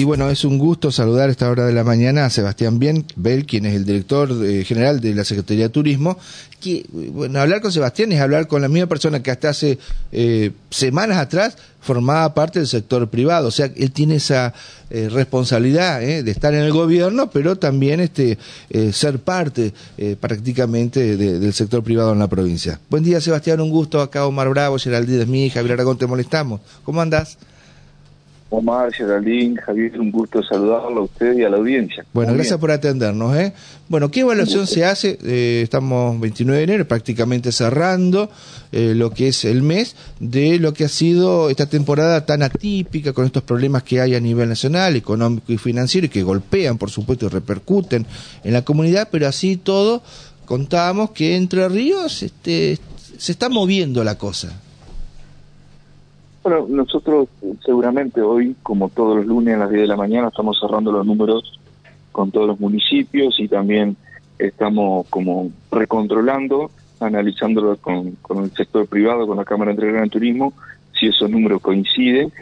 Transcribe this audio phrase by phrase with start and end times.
[0.00, 3.04] Y bueno, es un gusto saludar a esta hora de la mañana a Sebastián Bien,
[3.16, 6.16] Bell, quien es el director eh, general de la Secretaría de Turismo.
[6.58, 9.78] Que, bueno, hablar con Sebastián es hablar con la misma persona que hasta hace
[10.10, 13.48] eh, semanas atrás formaba parte del sector privado.
[13.48, 14.54] O sea, él tiene esa
[14.88, 18.38] eh, responsabilidad de estar en el gobierno, pero también este,
[18.92, 19.74] ser parte
[20.18, 22.80] prácticamente del sector privado en la provincia.
[22.88, 24.00] Buen día, Sebastián, un gusto.
[24.00, 26.62] Acá Omar Bravo, Geraldine Smith, Javier Aragón, te molestamos.
[26.84, 27.36] ¿Cómo andás?
[28.50, 32.04] Omar, Geraldine, Javier, un gusto saludarlo a usted y a la audiencia.
[32.12, 33.36] Bueno, gracias por atendernos.
[33.36, 33.52] ¿eh?
[33.88, 35.18] Bueno, ¿qué evaluación se hace?
[35.24, 38.28] Eh, estamos 29 de enero, prácticamente cerrando
[38.72, 43.12] eh, lo que es el mes de lo que ha sido esta temporada tan atípica
[43.12, 46.90] con estos problemas que hay a nivel nacional, económico y financiero y que golpean, por
[46.90, 48.04] supuesto, y repercuten
[48.42, 50.02] en la comunidad, pero así todo
[50.44, 52.76] contábamos que Entre Ríos este,
[53.16, 54.52] se está moviendo la cosa.
[56.42, 57.28] Bueno, nosotros
[57.64, 61.04] seguramente hoy, como todos los lunes a las 10 de la mañana, estamos cerrando los
[61.04, 61.60] números
[62.12, 63.96] con todos los municipios y también
[64.38, 70.54] estamos como recontrolando, analizándolo con, el sector privado, con la Cámara de Gran Turismo,
[70.98, 72.32] si esos números coinciden.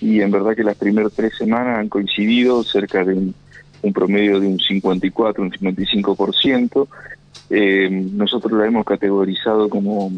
[0.00, 4.48] Y en verdad que las primeras tres semanas han coincidido cerca de un, promedio de
[4.48, 6.88] un 54, un 55%.
[7.50, 10.10] Eh, nosotros la hemos categorizado como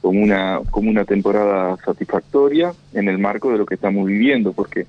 [0.00, 4.86] como una, como una temporada satisfactoria en el marco de lo que estamos viviendo, porque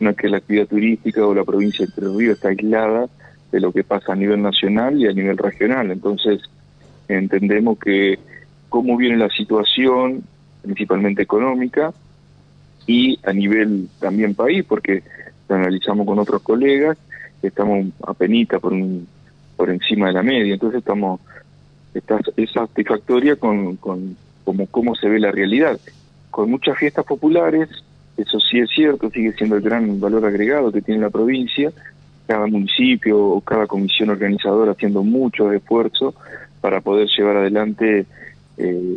[0.00, 3.08] no es que la actividad turística o la provincia de Entre Ríos está aislada
[3.52, 5.90] de lo que pasa a nivel nacional y a nivel regional.
[5.90, 6.40] Entonces,
[7.08, 8.18] entendemos que
[8.68, 10.22] cómo viene la situación,
[10.62, 11.92] principalmente económica,
[12.86, 15.02] y a nivel también país, porque
[15.48, 16.96] lo analizamos con otros colegas,
[17.42, 19.06] estamos apenas por, un,
[19.56, 20.54] por encima de la media.
[20.54, 21.20] Entonces, estamos
[21.94, 25.78] está, es satisfactoria con, con como cómo se ve la realidad.
[26.30, 27.68] Con muchas fiestas populares,
[28.16, 31.72] eso sí es cierto, sigue siendo el gran valor agregado que tiene la provincia,
[32.26, 36.14] cada municipio o cada comisión organizadora haciendo mucho esfuerzo
[36.60, 38.06] para poder llevar adelante
[38.56, 38.96] eh,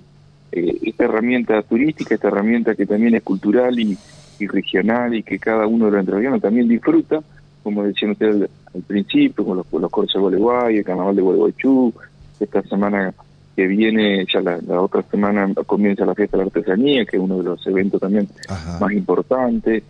[0.51, 3.97] eh, esta herramienta turística, esta herramienta que también es cultural y,
[4.39, 7.21] regional y que cada uno de los entrevianos también disfruta,
[7.63, 11.93] como decían ustedes al, principio, con los, los corsos de Gualeguay, el carnaval de Gualeguaychú,
[12.41, 13.13] esta semana
[13.55, 17.37] que viene, ya la, otra semana comienza la fiesta de la artesanía, que es uno
[17.37, 18.27] de los eventos también
[18.79, 19.83] más importantes.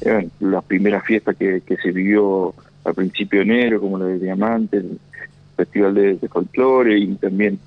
[0.00, 4.18] Eh, la primera fiesta que, que se vivió al principio de enero, como la de
[4.18, 4.98] Diamante, el
[5.56, 7.58] Festival de, Folclore y también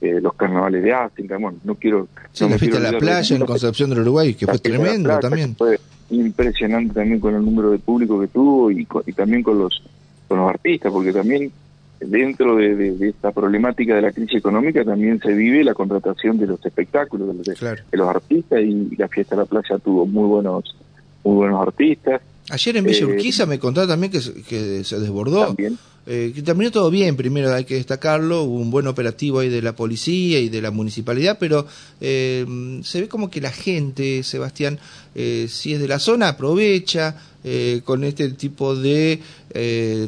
[0.00, 1.36] eh, los carnavales de África.
[1.38, 2.08] Bueno, no quiero.
[2.32, 5.54] Sí, la fiesta de la playa en Concepción del Uruguay, que fue tremendo también.
[5.56, 5.78] Fue
[6.10, 9.82] impresionante también con el número de público que tuvo y, y también con los,
[10.26, 11.52] con los artistas, porque también
[12.00, 16.64] dentro de, esta problemática de la crisis económica también se vive la contratación de los
[16.64, 20.76] espectáculos, de los, artistas y, la fiesta de la playa tuvo muy buenos
[21.24, 22.22] muy buenos artistas.
[22.50, 25.46] Ayer en Villa eh, Urquiza me contaba también que, que se desbordó.
[25.46, 25.78] También.
[26.10, 29.60] Eh, que terminó todo bien, primero hay que destacarlo, hubo un buen operativo ahí de
[29.60, 31.66] la policía y de la municipalidad, pero
[32.00, 32.46] eh,
[32.82, 34.78] se ve como que la gente, Sebastián,
[35.14, 37.14] eh, si es de la zona, aprovecha
[37.84, 39.20] con este tipo de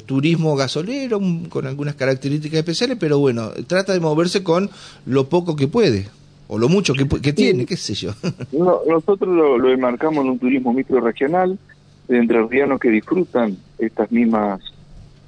[0.04, 4.68] turismo gasolero, con algunas características especiales, pero bueno, trata de moverse con
[5.06, 6.08] lo poco que puede
[6.48, 8.12] o lo mucho que, tiene, qué sé yo.
[8.52, 11.58] nosotros lo, lo enmarcamos en un turismo microregional
[12.10, 14.60] de entrerrianos que disfrutan estas mismas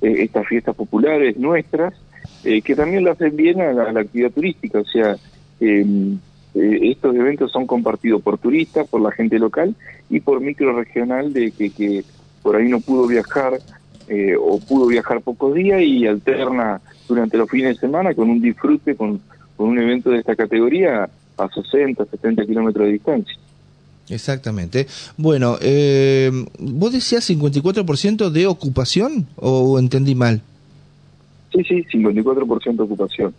[0.02, 1.94] eh, estas fiestas populares nuestras,
[2.42, 5.16] eh, que también lo hacen bien a la, actividad turística, o sea,
[5.60, 6.18] em,
[6.56, 9.76] eh, estos eventos son compartidos por turistas, por la gente local
[10.10, 12.04] y por micro regional de que, que
[12.42, 13.58] por ahí no pudo viajar
[14.40, 18.94] o pudo viajar pocos días y alterna durante los fines de semana con un disfrute,
[18.94, 19.22] con,
[19.56, 23.38] con un evento de esta categoría a 60, 70 kilómetros de distancia.
[24.08, 24.86] Exactamente.
[25.16, 30.42] Bueno, eh, ¿vos decías 54% de ocupación o entendí mal?
[31.52, 33.34] Sí, sí, 54% de ocupación.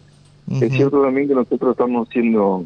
[0.62, 2.66] Es cierto también que nosotros estamos haciendo,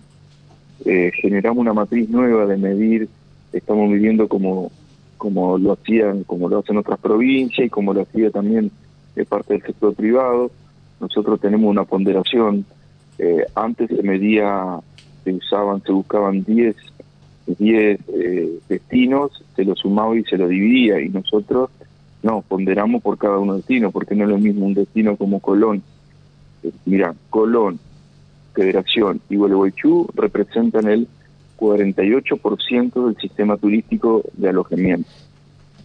[0.86, 3.07] eh, generamos una matriz nueva de medir,
[3.53, 4.72] estamos midiendo como,
[5.18, 8.72] como lo hacían, como lo hacen otras provincias y como lo hacía también
[9.16, 10.51] de parte del sector privado.
[11.00, 12.66] Nosotros tenemos una ponderación,
[13.19, 14.80] eh, antes se medía,
[15.24, 16.75] se usaban, se buscaban 10
[17.56, 21.70] 10 eh, destinos, se lo sumaba y se lo dividía, y nosotros
[22.24, 25.40] no, ponderamos por cada uno de destinos, porque no es lo mismo un destino como
[25.40, 25.82] Colón.
[26.64, 27.80] Eh, mira, Colón,
[28.54, 31.08] Federación y Gualeguaychú representan el
[31.58, 35.10] 48% del sistema turístico de alojamiento.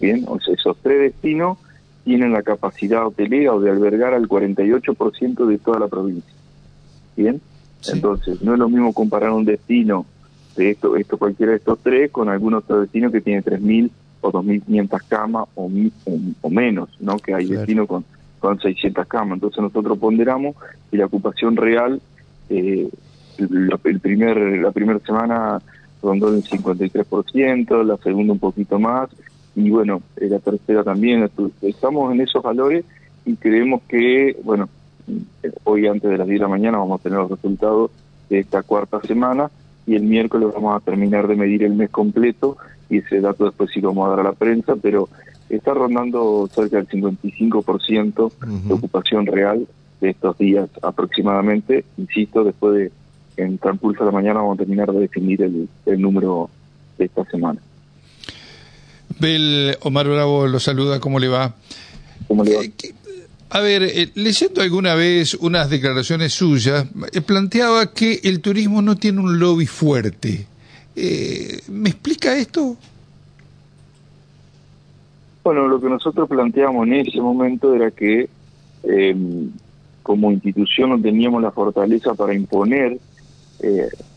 [0.00, 1.58] Bien, o sea, esos tres destinos
[2.04, 6.32] tienen la capacidad hotelera o de albergar al 48% de toda la provincia.
[7.16, 7.40] Bien,
[7.92, 10.06] entonces no es lo mismo comparar un destino
[10.56, 13.90] de esto, esto cualquiera de estos tres con algún otro destino que tiene 3.000
[14.20, 15.70] o 2.500 camas o,
[16.42, 17.18] o, menos, ¿no?
[17.18, 18.04] Que hay destinos con,
[18.38, 19.36] con 600 camas.
[19.36, 20.56] Entonces nosotros ponderamos
[20.90, 22.00] y la ocupación real,
[22.50, 22.88] eh,
[23.38, 25.60] la, el primer, la primera semana
[26.02, 29.10] rondó el 53%, la segunda un poquito más,
[29.54, 31.28] y bueno, la tercera también.
[31.62, 32.84] Estamos en esos valores
[33.24, 34.68] y creemos que, bueno,
[35.64, 37.90] hoy antes de las 10 de la mañana vamos a tener los resultados
[38.28, 39.50] de esta cuarta semana
[39.86, 42.56] y el miércoles vamos a terminar de medir el mes completo
[42.88, 45.08] y ese dato después sí lo vamos a dar a la prensa, pero
[45.48, 48.32] está rondando cerca del 55%
[48.66, 49.66] de ocupación real
[50.00, 51.84] de estos días aproximadamente.
[51.96, 52.92] Insisto, después de
[53.36, 56.50] en transcurso de la mañana vamos a terminar de definir el, el número
[56.98, 57.60] de esta semana.
[59.18, 61.54] Bel Omar Bravo lo saluda, ¿cómo le va?
[62.28, 62.62] ¿Cómo le va?
[62.62, 62.72] Eh,
[63.54, 68.96] a ver, eh, leyendo alguna vez unas declaraciones suyas, eh, planteaba que el turismo no
[68.96, 70.46] tiene un lobby fuerte.
[71.68, 72.76] ¿Me explica esto?
[75.44, 78.28] Bueno, lo que nosotros planteamos en ese momento era que
[80.02, 82.98] como institución no teníamos la fortaleza para imponer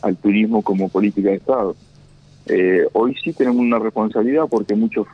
[0.02, 1.76] al turismo como política de Estado.
[2.94, 5.08] hoy sí tenemos una responsabilidad porque muchos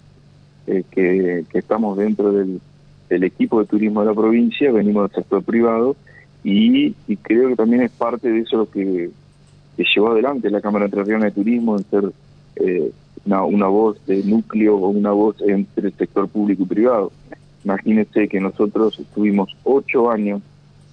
[0.66, 2.60] que estamos dentro del
[3.12, 5.96] el equipo de turismo de la provincia, venimos del sector privado
[6.44, 6.92] y,
[7.22, 9.10] creo que también es parte de eso lo que,
[9.96, 12.12] llevó adelante la Cámara Entrerriana de Turismo en ser
[12.58, 12.92] eh,
[13.26, 17.12] una, voz de núcleo o una voz entre el sector público y privado.
[17.64, 20.42] Imagínense que nosotros estuvimos ocho años,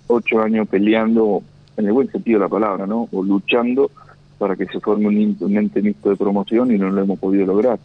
[0.06, 1.42] ocho años peleando,
[1.76, 3.08] en el buen sentido de la palabra, ¿no?
[3.12, 3.90] O luchando
[4.38, 7.78] para que se forme un, ente mixto de promoción y no lo hemos podido lograr.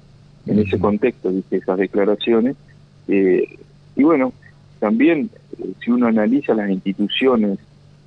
[0.45, 2.55] En ese contexto, dice esas declaraciones,
[3.07, 3.57] eh,
[3.95, 4.33] y bueno,
[4.79, 5.29] también
[5.59, 7.59] eh, si uno analiza las instituciones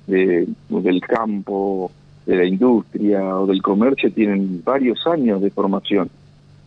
[0.05, 1.91] de, del campo,
[2.25, 6.09] de la industria o del comercio, tienen varios años de formación.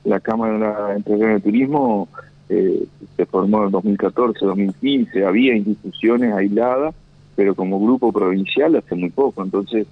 [0.04, 2.08] La Cámara Empresarial de Turismo
[2.48, 2.86] eh,
[3.16, 6.94] se formó en 2014, 2015, había instituciones aisladas,
[7.36, 9.42] pero como grupo provincial hace muy poco.
[9.42, 9.86] Entonces,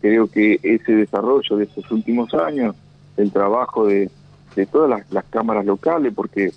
[0.00, 2.76] creo que ese desarrollo de estos últimos años,
[3.16, 4.10] el trabajo de,
[4.54, 6.52] de todas las cámaras locales, porque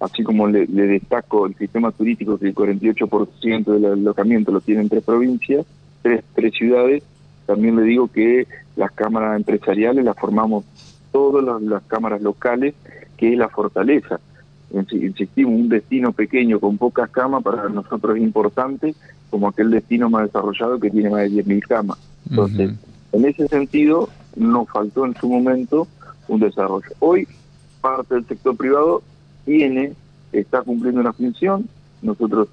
[0.00, 5.04] así como le, destaco el sistema turístico que el 48% del alojamiento lo tienen tres
[5.04, 5.66] provincias,
[6.02, 7.02] tres, tres ciudades,
[7.46, 10.64] también le digo que las cámaras empresariales las formamos
[11.12, 12.74] todas las, cámaras locales,
[13.16, 14.20] que es la fortaleza.
[14.72, 18.94] Insistimos, un destino pequeño con pocas camas para nosotros es importante,
[19.28, 21.98] como aquel destino más desarrollado que tiene más de 10.000 camas.
[22.30, 22.70] Entonces,
[23.12, 25.88] en ese sentido, nos faltó en su momento
[26.28, 26.88] un desarrollo.
[27.00, 27.26] Hoy,
[27.80, 29.02] parte del sector privado
[29.44, 29.92] tiene,
[30.32, 31.68] está cumpliendo una función.
[32.02, 32.48] Nosotros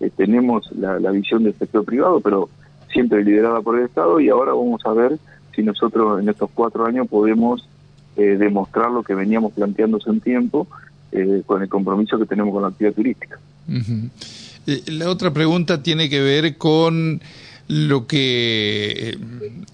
[0.00, 2.48] eh, tenemos la, visión del sector privado, pero
[2.92, 5.18] siempre liderada por el Estado y ahora vamos a ver
[5.54, 7.66] si nosotros en estos cuatro años podemos
[8.16, 10.66] eh, demostrar lo que veníamos planteándose en tiempo
[11.12, 13.38] eh, con el compromiso que tenemos con la actividad turística.
[14.86, 17.20] La otra pregunta tiene que ver con
[17.72, 19.18] lo que eh,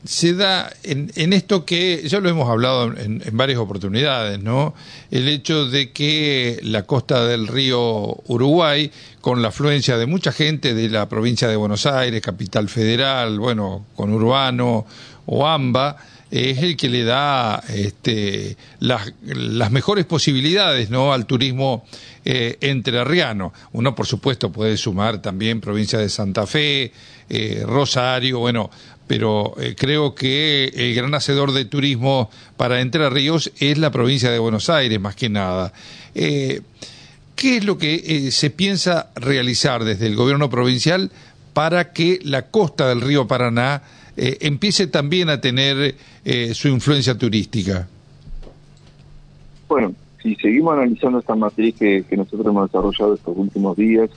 [0.04, 4.72] se da en, en, esto que ya lo hemos hablado en, varias oportunidades, ¿no?
[5.10, 10.74] El hecho de que la costa del río Uruguay, con la afluencia de mucha gente
[10.74, 14.86] de la provincia de Buenos Aires, capital federal, bueno, con Urbano
[15.30, 15.96] o AMBA,
[16.30, 21.12] es el que le da este, las, las mejores posibilidades ¿no?
[21.12, 21.84] al turismo
[22.24, 23.52] eh, entrerriano.
[23.72, 26.92] Uno, por supuesto, puede sumar también provincia de Santa Fe,
[27.28, 28.70] eh, Rosario, bueno,
[29.06, 34.30] pero eh, creo que el gran hacedor de turismo para Entre Ríos es la provincia
[34.30, 35.72] de Buenos Aires, más que nada.
[36.14, 41.12] ¿Qué es lo que se piensa realizar desde el gobierno provincial
[41.52, 43.82] para que la costa del río Paraná
[44.18, 45.94] empiece también a tener
[46.52, 47.86] su influencia turística?
[49.68, 54.10] Bueno, si seguimos analizando esta matriz que, nosotros hemos desarrollado estos últimos días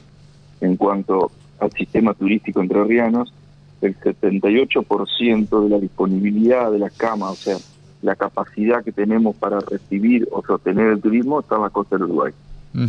[0.62, 3.34] en cuanto al sistema turístico entrerrianos,
[3.81, 7.58] el 78% de la disponibilidad de las camas, o sea,
[8.01, 12.05] la capacidad que tenemos para recibir o sostener el turismo está en la costa del
[12.05, 12.34] Uruguay.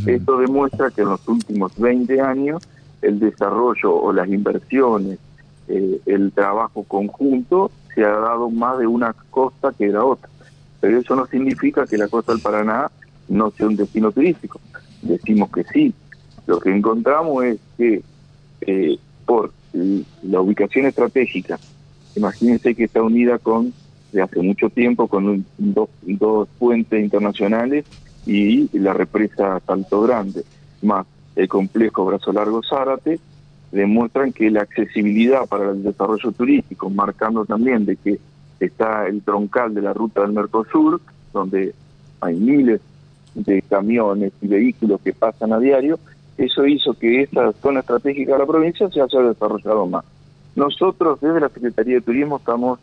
[0.06, 2.62] Esto demuestra que en los últimos 20 años
[3.02, 5.18] el desarrollo o las inversiones,
[5.68, 10.28] eh, el trabajo conjunto se ha dado más de una costa que de la otra.
[10.80, 12.90] Pero eso no significa que la costa del Paraná
[13.28, 14.60] no sea un destino turístico.
[15.02, 15.94] Decimos que sí.
[16.46, 18.02] Lo que encontramos es que
[18.62, 21.58] eh, por la ubicación estratégica,
[22.16, 23.72] imagínense que está unida con,
[24.12, 27.84] de hace mucho tiempo, con dos, dos puentes internacionales
[28.26, 30.44] y la represa Salto Grande,
[30.82, 33.18] más el complejo Brazo Largo Zárate,
[33.72, 38.20] demuestran que la accesibilidad para el desarrollo turístico, marcando también de que
[38.60, 41.00] está el troncal de la ruta del Mercosur,
[41.32, 41.74] donde
[42.20, 42.80] hay miles
[43.34, 45.98] de camiones y vehículos que pasan a diario,
[46.36, 50.04] eso hizo que esta zona estratégica de la provincia se haya desarrollado más.
[50.54, 52.78] Nosotros desde la Secretaría de Turismo estamos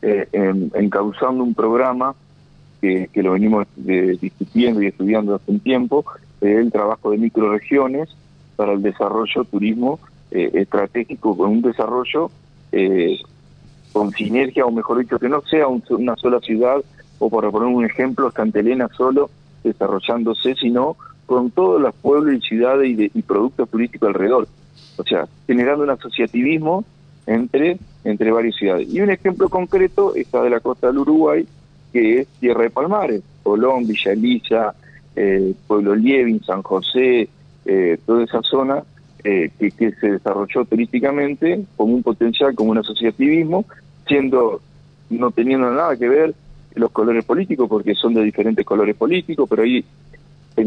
[0.00, 0.26] eh,
[0.74, 2.14] encauzando un programa
[2.80, 6.04] que, lo venimos eh, discutiendo y estudiando hace un tiempo,
[6.40, 8.08] el trabajo de microregiones
[8.56, 12.30] para el desarrollo turismo eh, estratégico, con un desarrollo
[12.72, 13.18] eh,
[13.92, 16.76] con sinergia, o mejor dicho, que no sea una sola ciudad,
[17.18, 19.30] o para poner un ejemplo, Cantelena solo
[19.64, 20.96] desarrollándose, sino
[21.26, 24.48] con todos los pueblos y ciudades y, y productos turísticos alrededor.
[24.96, 26.84] O sea, generando un asociativismo
[27.26, 28.88] entre, entre varias ciudades.
[28.92, 31.46] Y un ejemplo concreto está de la costa del Uruguay,
[31.92, 34.74] que es Tierra de Palmares, Colón, Villa Elisa,
[35.16, 37.28] eh, Pueblo Lievin, San José,
[37.64, 38.82] eh, toda esa zona
[39.24, 43.64] eh, que, se desarrolló turísticamente con un potencial, como un asociativismo,
[44.06, 44.60] siendo
[45.10, 46.34] no teniendo nada que ver
[46.74, 49.84] los colores políticos, porque son de diferentes colores políticos, pero ahí
[50.54, 50.62] se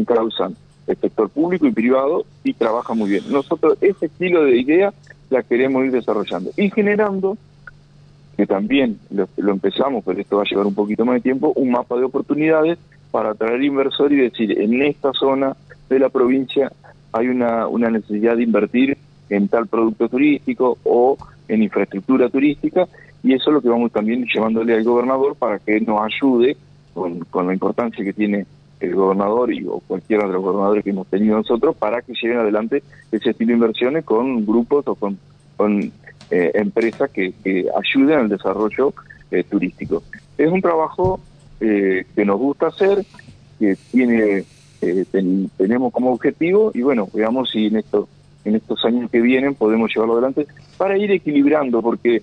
[0.86, 3.24] el sector público y privado y trabaja muy bien.
[3.30, 4.92] Nosotros ese estilo de idea
[5.30, 7.38] la queremos ir desarrollando y generando,
[8.36, 11.70] que también lo, empezamos, pero esto va a llevar un poquito más de tiempo, un
[11.70, 12.78] mapa de oportunidades
[13.10, 15.56] para atraer inversor y decir, en esta zona
[15.88, 16.72] de la provincia
[17.14, 18.98] hay una, una necesidad de invertir
[19.30, 21.16] en tal producto turístico o
[21.48, 22.86] en infraestructura turística
[23.22, 26.56] y eso es lo que vamos también llevándole al gobernador para que nos ayude
[26.92, 28.46] con, con la importancia que tiene
[28.80, 32.38] el gobernador y o cualquiera de los gobernadores que hemos tenido nosotros para que lleven
[32.38, 35.16] adelante ese estilo de inversiones con grupos o con,
[35.56, 35.92] con
[36.30, 38.92] eh, empresas que, que, ayuden al desarrollo
[39.30, 40.02] eh, turístico.
[40.36, 41.20] Es un trabajo
[41.60, 43.04] eh, que nos gusta hacer,
[43.60, 44.44] que tiene
[45.56, 48.08] tenemos como objetivo y bueno, veamos si en estos
[48.44, 52.22] en estos años que vienen podemos llevarlo adelante para ir equilibrando porque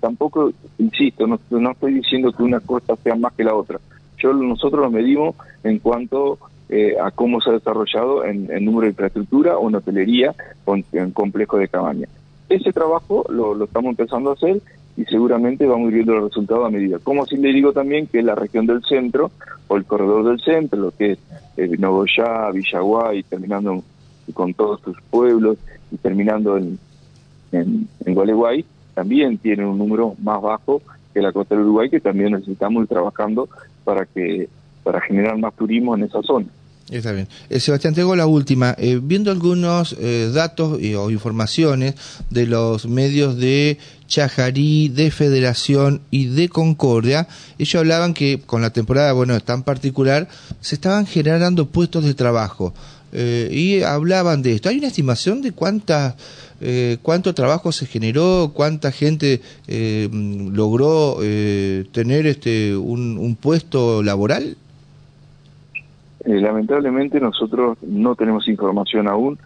[0.00, 3.78] tampoco, insisto, no, no estoy diciendo que una cosa sea más que la otra
[4.18, 6.38] yo nosotros lo medimos en cuanto
[6.68, 11.10] eh, a cómo se ha desarrollado en, número de infraestructura o en hotelería o en,
[11.12, 12.08] complejo de cabaña.
[12.48, 14.60] Ese trabajo lo, estamos empezando a hacer
[14.98, 16.98] y seguramente vamos viendo los resultados a medida.
[16.98, 19.30] Como así le digo también que la región del centro
[19.68, 21.18] o el corredor del centro, lo que es
[21.56, 23.84] eh, Nogoyá, Villaguay, terminando
[24.34, 25.56] con todos sus pueblos
[25.92, 26.80] y terminando en,
[27.52, 28.64] en, en Gualeguay,
[28.94, 30.82] también tiene un número más bajo
[31.14, 33.48] que la costa del Uruguay, que también necesitamos ir trabajando
[33.84, 34.48] para que
[34.82, 36.46] para generar más turismo en esa zona.
[36.90, 37.28] Está bien.
[37.50, 38.74] Eh, Sebastián, tengo la última.
[38.78, 41.94] Eh, viendo algunos eh, datos o informaciones
[42.30, 47.28] de los medios de Chajarí, de Federación y de Concordia,
[47.58, 50.28] ellos hablaban que con la temporada, bueno, tan particular,
[50.60, 52.72] se estaban generando puestos de trabajo.
[53.10, 54.68] y hablaban de esto.
[54.68, 56.14] ¿Hay una estimación de cuántas
[56.60, 64.56] eh, cuánto trabajo se generó, cuánta gente eh, logró eh, tener este un, puesto laboral.
[66.34, 69.38] Lamentablemente nosotros no tenemos información aún.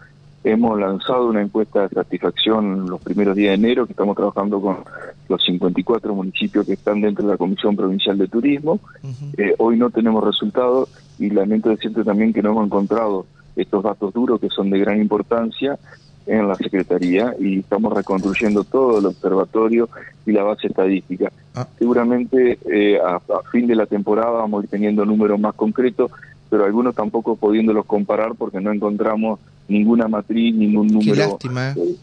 [0.43, 4.77] Hemos lanzado una encuesta de satisfacción los primeros días de enero, que estamos trabajando con
[5.29, 8.79] los 54 municipios que están dentro de la Comisión Provincial de Turismo.
[9.57, 13.25] hoy no tenemos resultados y lamento decirte también que no hemos encontrado
[13.55, 15.77] estos datos duros que son de gran importancia
[16.25, 19.89] en la Secretaría y estamos reconstruyendo todo el observatorio
[20.25, 21.31] y la base estadística.
[21.55, 21.67] Ah.
[21.77, 23.19] Seguramente eh, a,
[23.51, 26.11] fin de la temporada vamos a ir teniendo números más concretos,
[26.53, 31.11] pero algunos tampoco pudiéndolos comparar porque no encontramos ninguna matriz, ningún número.
[31.15, 31.71] Qué lástima.
[31.71, 31.95] ¿eh?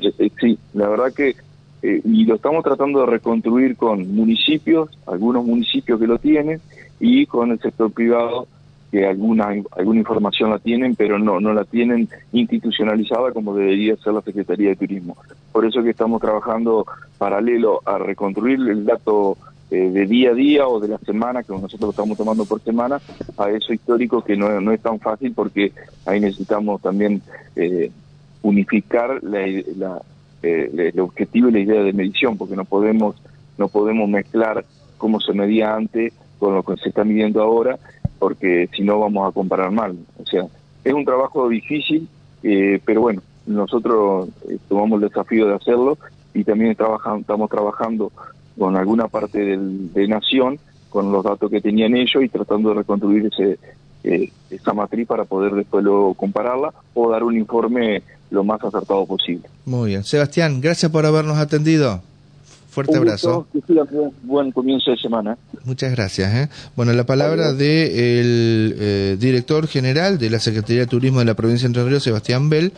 [0.00, 1.36] Eh, sí, la verdad que
[1.80, 6.60] y lo estamos tratando de reconstruir con municipios, algunos municipios que lo tienen,
[6.98, 8.48] y con el sector privado
[8.90, 14.14] que alguna alguna información la tienen, pero no no la tienen institucionalizada como debería ser
[14.14, 15.16] la Secretaría de Turismo.
[15.52, 16.84] Por eso que estamos trabajando
[17.16, 19.38] paralelo a reconstruir el dato
[19.70, 22.60] eh, de día a día o de la semana, que nosotros lo estamos tomando por
[22.62, 23.00] semana,
[23.36, 25.72] a eso histórico que no, no es tan fácil porque
[26.06, 27.22] ahí necesitamos también
[27.56, 27.90] eh,
[28.42, 30.02] unificar la, la,
[30.42, 33.16] eh, el objetivo y la idea de medición, porque no podemos
[33.56, 34.64] no podemos mezclar
[34.98, 37.78] cómo se medía antes con lo que se está midiendo ahora
[38.18, 39.96] porque si no vamos a comparar mal.
[40.18, 40.46] O sea,
[40.82, 42.08] es un trabajo difícil,
[42.42, 45.98] eh, pero bueno, nosotros eh, tomamos el desafío de hacerlo
[46.32, 48.12] y también estamos trabajando
[48.58, 50.58] con alguna parte del, de Nación,
[50.90, 53.58] con los datos que tenían ellos y tratando de reconstruir ese,
[54.04, 59.06] eh, esa matriz para poder después luego compararla o dar un informe lo más acertado
[59.06, 59.48] posible.
[59.64, 60.04] Muy bien.
[60.04, 62.02] Sebastián, gracias por habernos atendido.
[62.74, 63.46] Fuerte abrazo.
[64.24, 65.38] buen comienzo de semana.
[65.64, 66.34] Muchas gracias.
[66.34, 66.48] ¿eh?
[66.74, 71.24] Bueno, la palabra del de el, eh, director general de la Secretaría de Turismo de
[71.24, 72.72] la provincia de Entre Ríos, Sebastián Bell.